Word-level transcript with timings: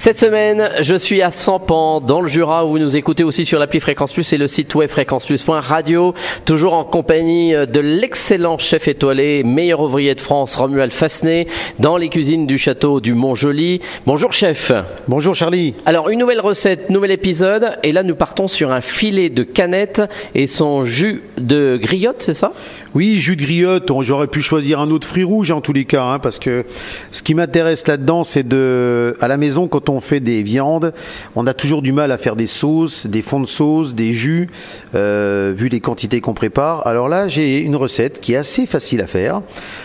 Cette 0.00 0.16
semaine, 0.16 0.70
je 0.80 0.94
suis 0.94 1.22
à 1.22 1.32
Sampan, 1.32 2.00
dans 2.00 2.20
le 2.20 2.28
Jura, 2.28 2.64
où 2.64 2.70
vous 2.70 2.78
nous 2.78 2.96
écoutez 2.96 3.24
aussi 3.24 3.44
sur 3.44 3.58
l'appli 3.58 3.80
Fréquence 3.80 4.12
Plus 4.12 4.32
et 4.32 4.36
le 4.36 4.46
site 4.46 4.72
web 4.76 4.88
fréquenceplus.radio. 4.90 6.14
Toujours 6.44 6.74
en 6.74 6.84
compagnie 6.84 7.50
de 7.50 7.80
l'excellent 7.80 8.58
chef 8.58 8.86
étoilé, 8.86 9.42
meilleur 9.42 9.80
ouvrier 9.80 10.14
de 10.14 10.20
France, 10.20 10.54
Romuald 10.54 10.92
Fassenet, 10.92 11.48
dans 11.80 11.96
les 11.96 12.10
cuisines 12.10 12.46
du 12.46 12.58
château 12.58 13.00
du 13.00 13.14
Mont-Joli. 13.14 13.80
Bonjour 14.06 14.32
chef. 14.32 14.70
Bonjour 15.08 15.34
Charlie. 15.34 15.74
Alors, 15.84 16.10
une 16.10 16.20
nouvelle 16.20 16.40
recette, 16.40 16.90
nouvel 16.90 17.10
épisode, 17.10 17.76
et 17.82 17.90
là 17.90 18.04
nous 18.04 18.14
partons 18.14 18.46
sur 18.46 18.70
un 18.70 18.80
filet 18.80 19.30
de 19.30 19.42
canette 19.42 20.00
et 20.36 20.46
son 20.46 20.84
jus 20.84 21.24
de 21.38 21.76
griotte, 21.76 22.22
c'est 22.22 22.34
ça? 22.34 22.52
Oui, 22.94 23.18
jus 23.18 23.34
de 23.34 23.42
griotte, 23.42 23.90
j'aurais 24.02 24.28
pu 24.28 24.42
choisir 24.42 24.78
un 24.78 24.92
autre 24.92 25.08
fruit 25.08 25.24
rouge 25.24 25.50
en 25.50 25.60
tous 25.60 25.72
les 25.72 25.84
cas, 25.84 26.04
hein, 26.04 26.18
parce 26.20 26.38
que 26.38 26.64
ce 27.10 27.24
qui 27.24 27.34
m'intéresse 27.34 27.86
là-dedans, 27.88 28.22
c'est 28.22 28.46
de, 28.46 29.16
à 29.20 29.26
la 29.26 29.36
maison, 29.36 29.66
quand 29.66 29.87
on 29.88 30.00
fait 30.00 30.20
des 30.20 30.42
viandes, 30.42 30.92
on 31.36 31.46
a 31.46 31.54
toujours 31.54 31.82
du 31.82 31.92
mal 31.92 32.12
à 32.12 32.18
faire 32.18 32.36
des 32.36 32.46
sauces, 32.46 33.06
des 33.06 33.22
fonds 33.22 33.40
de 33.40 33.46
sauce, 33.46 33.94
des 33.94 34.12
jus, 34.12 34.48
euh, 34.94 35.52
vu 35.54 35.68
les 35.68 35.80
quantités 35.80 36.20
qu'on 36.20 36.34
prépare. 36.34 36.86
Alors 36.86 37.08
là, 37.08 37.28
j'ai 37.28 37.58
une 37.58 37.76
recette 37.76 38.20
qui 38.20 38.34
est 38.34 38.36
assez 38.36 38.66
facile 38.66 39.00
à 39.00 39.06
faire. 39.06 39.42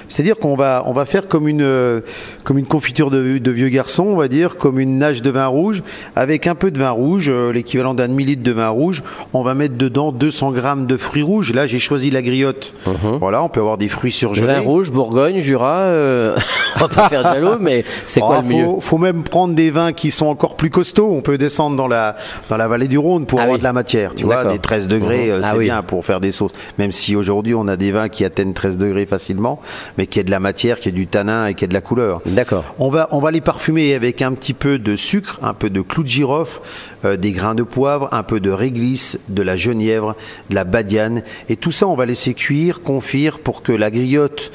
C'est-à-dire 0.07 0.37
qu'on 0.37 0.55
va, 0.55 0.83
on 0.85 0.93
va 0.93 1.05
faire 1.05 1.27
comme 1.27 1.47
une, 1.47 1.61
euh, 1.61 2.01
comme 2.43 2.57
une 2.57 2.65
confiture 2.65 3.09
de, 3.09 3.37
de 3.37 3.51
vieux 3.51 3.69
garçon, 3.69 4.03
on 4.03 4.15
va 4.15 4.27
dire, 4.27 4.57
comme 4.57 4.79
une 4.79 4.97
nage 4.97 5.21
de 5.21 5.29
vin 5.29 5.47
rouge, 5.47 5.83
avec 6.15 6.47
un 6.47 6.55
peu 6.55 6.71
de 6.71 6.79
vin 6.79 6.91
rouge, 6.91 7.29
euh, 7.29 7.51
l'équivalent 7.51 7.93
d'un 7.93 8.07
demi-litre 8.07 8.43
de 8.43 8.51
vin 8.51 8.69
rouge. 8.69 9.03
On 9.33 9.41
va 9.43 9.55
mettre 9.55 9.75
dedans 9.75 10.11
200 10.11 10.51
grammes 10.51 10.85
de 10.85 10.97
fruits 10.97 11.23
rouges. 11.23 11.53
Là, 11.53 11.67
j'ai 11.67 11.79
choisi 11.79 12.11
la 12.11 12.21
griotte. 12.21 12.73
Voilà, 13.19 13.43
on 13.43 13.49
peut 13.49 13.59
avoir 13.59 13.77
des 13.77 13.87
fruits 13.87 14.11
surgelés. 14.11 14.47
Vin 14.47 14.59
rouge, 14.59 14.91
Bourgogne, 14.91 15.41
Jura, 15.41 15.79
euh, 15.81 16.35
on 16.75 16.79
va 16.79 16.87
pas 16.87 17.09
faire 17.09 17.23
de 17.23 17.33
jaloux, 17.33 17.57
mais 17.59 17.83
c'est 18.05 18.19
quoi 18.19 18.37
Ah, 18.39 18.41
le 18.41 18.55
mieux 18.55 18.65
faut, 18.65 18.79
faut 18.81 18.97
même 18.97 19.23
prendre 19.23 19.53
des 19.53 19.71
vins 19.71 19.92
qui 19.93 20.11
sont 20.11 20.27
encore 20.27 20.55
plus 20.55 20.69
costauds. 20.69 21.11
On 21.11 21.21
peut 21.21 21.37
descendre 21.37 21.75
dans 21.75 21.87
la, 21.87 22.15
dans 22.49 22.57
la 22.57 22.67
vallée 22.67 22.87
du 22.87 22.97
Rhône 22.97 23.25
pour 23.25 23.39
Ah 23.39 23.43
avoir 23.43 23.55
oui. 23.55 23.59
de 23.59 23.63
la 23.63 23.73
matière. 23.73 24.15
Tu 24.15 24.25
vois, 24.25 24.45
des 24.45 24.59
13 24.59 24.87
degrés, 24.87 25.31
Ah 25.31 25.51
c'est 25.51 25.57
oui. 25.57 25.65
bien 25.65 25.81
pour 25.81 26.05
faire 26.05 26.19
des 26.19 26.31
sauces. 26.31 26.51
Même 26.77 26.91
si 26.91 27.15
aujourd'hui 27.15 27.53
on 27.55 27.67
a 27.67 27.75
des 27.77 27.91
vins 27.91 28.09
qui 28.09 28.25
atteignent 28.25 28.53
13 28.53 28.77
degrés 28.77 29.05
facilement, 29.05 29.59
mais 29.97 30.07
qui 30.07 30.19
a 30.19 30.23
de 30.23 30.31
la 30.31 30.39
matière, 30.39 30.79
qui 30.79 30.89
a 30.89 30.91
du 30.91 31.07
tanin 31.07 31.47
et 31.47 31.53
qui 31.53 31.65
a 31.65 31.67
de 31.67 31.73
la 31.73 31.81
couleur. 31.81 32.21
D'accord. 32.25 32.63
On 32.79 32.89
va, 32.89 33.07
on 33.11 33.19
va 33.19 33.31
les 33.31 33.41
parfumer 33.41 33.93
avec 33.95 34.21
un 34.21 34.33
petit 34.33 34.53
peu 34.53 34.77
de 34.79 34.95
sucre, 34.95 35.39
un 35.41 35.53
peu 35.53 35.69
de 35.69 35.81
clou 35.81 36.03
de 36.03 36.07
girofle, 36.09 36.59
euh, 37.05 37.17
des 37.17 37.31
grains 37.31 37.55
de 37.55 37.63
poivre, 37.63 38.09
un 38.11 38.23
peu 38.23 38.39
de 38.39 38.51
réglisse, 38.51 39.19
de 39.29 39.41
la 39.41 39.55
genièvre, 39.57 40.15
de 40.49 40.55
la 40.55 40.63
badiane. 40.63 41.23
Et 41.49 41.55
tout 41.55 41.71
ça, 41.71 41.87
on 41.87 41.95
va 41.95 42.05
laisser 42.05 42.33
cuire, 42.33 42.81
confire 42.81 43.39
pour 43.39 43.61
que 43.61 43.71
la 43.71 43.91
griotte 43.91 44.51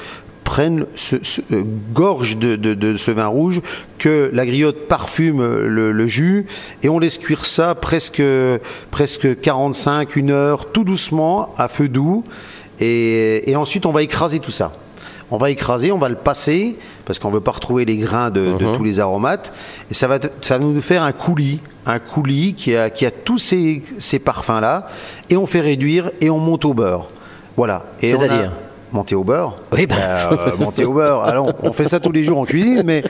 prenne 0.49 0.85
ce, 0.95 1.17
ce- 1.21 1.41
euh, 1.53 1.61
gorge 1.93 2.37
de, 2.37 2.55
de- 2.55 2.73
de 2.73 2.95
ce 2.95 3.11
vin 3.11 3.27
rouge, 3.27 3.61
que 3.99 4.31
la 4.33 4.47
griotte 4.47 4.87
parfume 4.87 5.41
le, 5.43 5.91
le 5.91 6.07
jus, 6.07 6.47
et 6.81 6.89
on 6.89 6.97
laisse 6.97 7.19
cuire 7.19 7.45
ça 7.45 7.75
presque, 7.75 8.23
presque 8.89 9.39
45, 9.41 10.15
une 10.15 10.31
heure, 10.31 10.71
tout 10.71 10.83
doucement, 10.83 11.53
à 11.59 11.67
feu 11.67 11.87
doux. 11.87 12.23
Et, 12.79 13.49
et 13.51 13.55
ensuite, 13.55 13.85
on 13.85 13.91
va 13.91 14.01
écraser 14.01 14.39
tout 14.39 14.49
ça. 14.51 14.71
On 15.31 15.37
va 15.37 15.51
écraser, 15.51 15.91
on 15.91 15.99
va 15.99 16.09
le 16.09 16.15
passer, 16.15 16.77
parce 17.05 17.19
qu'on 17.19 17.27
ne 17.29 17.35
veut 17.35 17.41
pas 17.41 17.51
retrouver 17.51 17.85
les 17.85 17.97
grains 17.97 18.31
de, 18.31 18.57
de 18.57 18.65
tous 18.75 18.83
les 18.83 18.99
aromates. 18.99 19.53
Et 19.91 19.93
ça 19.93 20.07
va, 20.07 20.17
ça 20.41 20.57
va 20.57 20.63
nous 20.63 20.81
faire 20.81 21.03
un 21.03 21.11
coulis, 21.11 21.59
un 21.85 21.99
coulis 21.99 22.55
qui 22.55 22.75
a, 22.75 22.89
qui 22.89 23.05
a 23.05 23.11
tous 23.11 23.37
ces, 23.37 23.83
ces 23.99 24.17
parfums-là. 24.17 24.87
Et 25.29 25.37
on 25.37 25.45
fait 25.45 25.61
réduire 25.61 26.09
et 26.19 26.31
on 26.31 26.39
monte 26.39 26.65
au 26.65 26.73
beurre. 26.73 27.05
Voilà. 27.55 27.85
C'est-à-dire? 28.09 28.51
Monter 28.91 29.15
au 29.15 29.23
beurre 29.23 29.55
Oui, 29.71 29.85
bah. 29.85 29.95
Euh, 30.31 30.51
monter 30.59 30.85
au 30.85 30.93
beurre. 30.93 31.23
Alors, 31.23 31.53
on 31.61 31.71
fait 31.73 31.85
ça 31.85 31.99
tous 31.99 32.11
les 32.11 32.23
jours 32.23 32.39
en 32.39 32.45
cuisine, 32.45 32.81
mais 32.83 33.03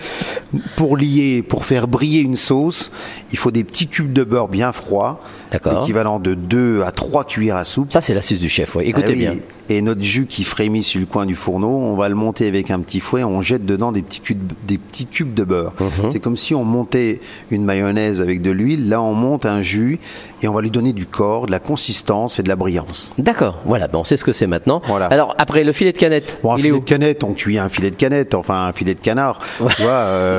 pour 0.75 0.97
lier, 0.97 1.44
pour 1.47 1.66
faire 1.66 1.88
briller 1.88 2.22
une 2.22 2.36
sauce, 2.36 2.92
il 3.32 3.37
faut 3.37 3.52
des 3.52 3.64
petits 3.64 3.87
cubes 3.87 4.14
de 4.14 4.23
beurre 4.23 4.48
bien 4.48 4.71
froids, 4.71 5.21
D'accord. 5.52 5.83
équivalent 5.83 6.20
de 6.20 6.33
2 6.33 6.83
à 6.83 6.92
3 6.92 7.23
cuillères 7.26 7.58
à 7.58 7.65
soupe. 7.65 7.92
Ça, 7.92 8.02
c'est 8.02 8.14
l'astuce 8.14 8.39
du 8.39 8.49
chef, 8.49 8.76
écoutez 8.82 9.05
Ah 9.08 9.11
oui, 9.11 9.17
bien. 9.17 9.36
Et 9.71 9.83
notre 9.83 10.02
jus 10.02 10.26
qui 10.26 10.43
frémit 10.43 10.82
sur 10.82 10.99
le 10.99 11.05
coin 11.05 11.27
du 11.27 11.36
fourneau, 11.36 11.67
on 11.70 11.95
va 11.95 12.09
le 12.09 12.15
monter 12.15 12.48
avec 12.48 12.71
un 12.71 12.80
petit 12.80 12.99
fouet, 12.99 13.23
on 13.23 13.43
jette 13.43 13.67
dedans 13.67 13.92
des 13.92 14.02
petits 14.02 14.20
cubes, 14.20 14.52
des 14.64 14.80
petits 14.80 15.05
cubes 15.05 15.36
de 15.36 15.43
beurre. 15.43 15.73
Mhm. 15.80 16.09
C'est 16.11 16.20
comme 16.20 16.38
si 16.38 16.55
on 16.55 16.64
montait 16.64 17.20
une 17.52 17.64
mayonnaise 17.65 18.20
avec 18.20 18.42
de 18.42 18.49
l'huile, 18.49 18.89
là 18.89 18.99
on 18.99 19.14
monte 19.14 19.45
un 19.45 19.61
jus 19.61 19.99
et 20.42 20.48
on 20.48 20.54
va 20.54 20.61
lui 20.61 20.71
donner 20.71 20.92
du 20.92 21.05
corps, 21.05 21.45
de 21.45 21.52
la 21.52 21.59
consistance 21.59 22.39
et 22.39 22.43
de 22.43 22.49
la 22.49 22.55
brillance. 22.55 23.11
D'accord, 23.20 23.59
voilà, 23.64 23.88
bon, 23.88 23.99
on 23.99 24.04
sait 24.04 24.17
ce 24.17 24.23
que 24.23 24.33
c'est 24.33 24.48
maintenant. 24.48 24.82
Voilà. 24.88 25.05
Alors, 25.05 25.36
après, 25.38 25.64
le 25.64 25.71
filet 25.71 25.92
de 25.92 25.99
canette, 25.99 26.39
Bon, 26.42 26.54
un 26.54 26.55
il 26.58 26.61
est 26.61 26.64
filet 26.64 26.76
où 26.76 26.80
de 26.80 26.86
canette, 26.86 27.23
on 27.23 27.33
cuit 27.33 27.59
un 27.59 27.70
filet 27.70 27.92
de 27.92 27.95
canette, 27.95 28.33
enfin 28.33 28.65
un 28.65 28.71
filet 28.71 28.95
de 28.95 29.02
canard, 29.02 29.38
tu 29.58 29.83
vois, 29.83 29.92
euh, 29.92 30.39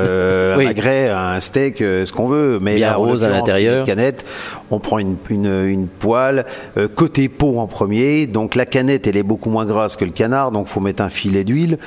Oui. 0.57 0.63
un 0.65 0.67
magret, 0.67 1.09
un 1.09 1.39
steak, 1.39 1.81
euh, 1.81 2.05
ce 2.05 2.11
qu'on 2.13 2.27
veut. 2.27 2.59
Mais 2.61 2.75
Bien 2.75 2.89
là, 2.91 2.95
rose 2.95 3.23
à 3.23 3.29
l'intérieur. 3.29 3.85
canette, 3.85 4.25
on 4.69 4.79
prend 4.79 4.99
une, 4.99 5.15
une, 5.29 5.65
une 5.65 5.87
poêle, 5.87 6.45
euh, 6.77 6.87
côté 6.93 7.29
peau 7.29 7.59
en 7.59 7.67
premier. 7.67 8.27
Donc 8.27 8.55
la 8.55 8.65
canette, 8.65 9.07
elle 9.07 9.17
est 9.17 9.23
beaucoup 9.23 9.49
moins 9.49 9.65
grasse 9.65 9.95
que 9.95 10.05
le 10.05 10.11
canard, 10.11 10.51
donc 10.51 10.67
faut 10.67 10.79
mettre 10.79 11.01
un 11.03 11.09
filet 11.09 11.43
d'huile. 11.43 11.77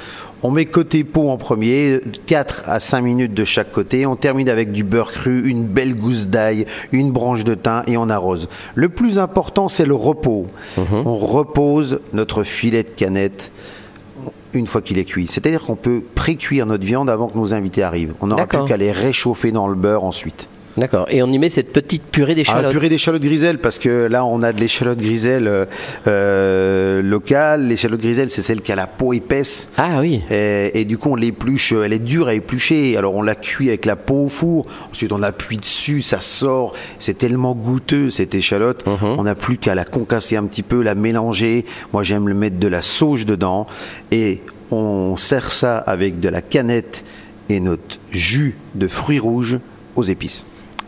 On 0.46 0.50
met 0.50 0.66
côté 0.66 1.04
peau 1.04 1.30
en 1.30 1.38
premier, 1.38 2.00
4 2.26 2.64
à 2.66 2.78
5 2.78 3.00
minutes 3.00 3.32
de 3.32 3.44
chaque 3.44 3.72
côté. 3.72 4.04
On 4.04 4.14
termine 4.14 4.50
avec 4.50 4.72
du 4.72 4.84
beurre 4.84 5.10
cru, 5.10 5.48
une 5.48 5.64
belle 5.64 5.94
gousse 5.94 6.26
d'ail, 6.28 6.66
une 6.92 7.12
branche 7.12 7.44
de 7.44 7.54
thym 7.54 7.82
et 7.86 7.96
on 7.96 8.10
arrose. 8.10 8.48
Le 8.74 8.90
plus 8.90 9.18
important, 9.18 9.68
c'est 9.70 9.86
le 9.86 9.94
repos. 9.94 10.46
Mhm. 10.76 11.06
On 11.06 11.16
repose 11.16 11.98
notre 12.12 12.42
filet 12.42 12.82
de 12.82 12.90
canette 12.90 13.50
une 14.52 14.66
fois 14.66 14.82
qu'il 14.82 14.98
est 14.98 15.04
cuit. 15.04 15.26
C'est-à-dire 15.26 15.62
qu'on 15.62 15.76
peut 15.76 16.02
pré-cuire 16.14 16.66
notre 16.66 16.84
viande 16.84 17.10
avant 17.10 17.28
que 17.28 17.36
nos 17.36 17.54
invités 17.54 17.82
arrivent. 17.82 18.14
On 18.20 18.28
n'aura 18.28 18.46
plus 18.46 18.64
qu'à 18.64 18.76
les 18.76 18.92
réchauffer 18.92 19.52
dans 19.52 19.66
le 19.66 19.74
beurre 19.74 20.04
ensuite. 20.04 20.48
D'accord, 20.76 21.06
et 21.08 21.22
on 21.22 21.30
y 21.30 21.38
met 21.38 21.50
cette 21.50 21.72
petite 21.72 22.02
purée 22.02 22.32
Ah, 22.32 22.34
d'échalotes. 22.34 22.72
purée 22.72 22.88
d'échalotes 22.88 23.22
griselles, 23.22 23.58
parce 23.58 23.78
que 23.78 24.06
là, 24.06 24.24
on 24.24 24.42
a 24.42 24.52
de 24.52 24.58
l'échalote 24.58 24.98
griselle 24.98 25.46
euh, 25.46 25.66
euh, 26.08 27.00
locale. 27.02 27.68
L'échalote 27.68 28.00
griselle, 28.00 28.30
c'est 28.30 28.42
celle 28.42 28.60
qui 28.60 28.72
a 28.72 28.76
la 28.76 28.86
peau 28.88 29.12
épaisse. 29.12 29.70
Ah 29.76 30.00
oui, 30.00 30.22
Et, 30.30 30.80
et 30.80 30.84
du 30.84 30.98
coup, 30.98 31.10
on 31.10 31.14
l'épluche, 31.16 31.72
elle 31.72 31.92
est 31.92 31.98
dure 32.00 32.26
à 32.28 32.34
éplucher. 32.34 32.96
Alors, 32.96 33.14
on 33.14 33.22
la 33.22 33.34
cuit 33.36 33.68
avec 33.68 33.86
la 33.86 33.94
peau 33.96 34.24
au 34.24 34.28
four. 34.28 34.66
Ensuite, 34.90 35.12
on 35.12 35.22
appuie 35.22 35.58
dessus, 35.58 36.02
ça 36.02 36.20
sort. 36.20 36.74
C'est 36.98 37.18
tellement 37.18 37.54
goûteux, 37.54 38.10
cette 38.10 38.34
échalote. 38.34 38.84
Mhm. 38.86 39.16
On 39.18 39.22
n'a 39.24 39.34
plus 39.36 39.58
qu'à 39.58 39.74
la 39.76 39.84
concasser 39.84 40.36
un 40.36 40.44
petit 40.44 40.62
peu, 40.64 40.82
la 40.82 40.94
mélanger. 40.96 41.64
Moi, 41.92 42.02
j'aime 42.02 42.28
le 42.28 42.34
mettre 42.34 42.58
de 42.58 42.68
la 42.68 42.82
sauge 42.82 43.26
dedans. 43.26 43.66
Et 44.10 44.40
on 44.72 45.16
sert 45.16 45.52
ça 45.52 45.78
avec 45.78 46.18
de 46.18 46.28
la 46.28 46.42
canette 46.42 47.04
et 47.48 47.60
notre 47.60 47.98
jus 48.10 48.56
de 48.74 48.88
fruits 48.88 49.18
rouges 49.20 49.58
aux 49.96 50.02
épices. 50.02 50.44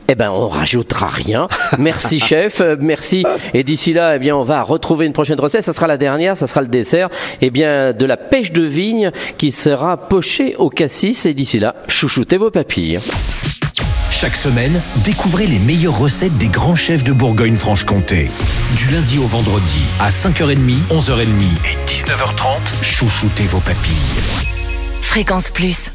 Eh 0.09 0.15
ben 0.15 0.31
on 0.31 0.49
rajoutera 0.49 1.09
rien. 1.09 1.49
Merci 1.79 2.21
chef, 2.27 2.61
euh, 2.61 2.77
merci. 2.79 3.25
Et 3.55 3.65
d'ici 3.65 3.93
là, 3.93 4.17
eh 4.17 4.19
bien 4.19 4.37
on 4.37 4.43
va 4.43 4.63
retrouver 4.63 5.07
une 5.07 5.13
prochaine 5.13 5.41
recette. 5.41 5.65
Ça 5.65 5.73
sera 5.73 5.87
la 5.87 5.97
dernière, 5.97 6.37
ça 6.37 6.47
sera 6.47 6.63
le 6.63 6.69
dessert. 6.69 7.09
Eh 7.41 7.51
bien 7.51 7.93
de 7.93 8.07
la 8.07 8.17
pêche 8.17 8.53
de 8.53 8.63
vigne 8.65 9.11
qui 9.39 9.51
sera 9.51 9.97
pochée 9.97 10.57
au 10.57 10.71
cassis. 10.71 11.27
Et 11.27 11.35
d'ici 11.35 11.59
là, 11.59 11.75
chouchoutez 11.89 12.37
vos 12.37 12.51
papilles. 12.51 12.99
Chaque 14.11 14.37
semaine, 14.37 14.81
découvrez 15.05 15.47
les 15.47 15.59
meilleures 15.59 15.99
recettes 15.99 16.39
des 16.39 16.49
grands 16.49 16.75
chefs 16.75 17.05
de 17.05 17.13
Bourgogne-Franche-Comté. 17.13 18.31
Du 18.75 18.89
lundi 18.91 19.19
au 19.19 19.27
vendredi, 19.27 19.83
à 20.01 20.09
5h30, 20.09 20.57
11h30 20.91 21.27
et 21.27 21.77
19h30, 21.87 22.83
chouchoutez 22.83 23.43
vos 23.43 23.61
papilles. 23.61 23.95
Fréquence 25.03 25.51
Plus. 25.51 25.91